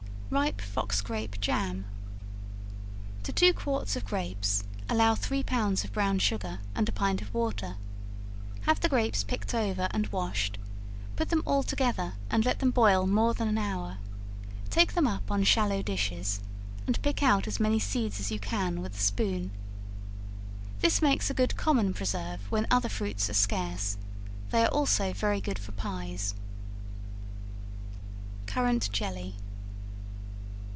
[0.31, 1.83] Ripe Fox Grape Jam.
[3.23, 7.33] To two quarts of grapes, allow three pounds of brown sugar, and a pint of
[7.33, 7.75] water;
[8.61, 10.57] have the grapes picked over and washed;
[11.17, 13.97] put them all together and let them boil more than an hour;
[14.69, 16.39] take them up on shallow dishes,
[16.87, 19.51] and pick out as many seeds as you can with a spoon.
[20.79, 23.97] This makes a good common preserve when other fruits are scarce;
[24.51, 26.35] they are also very good for pies.
[28.45, 29.35] Currant Jelly.